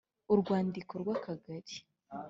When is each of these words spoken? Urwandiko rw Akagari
Urwandiko 0.33 0.93
rw 1.01 1.07
Akagari 1.15 1.75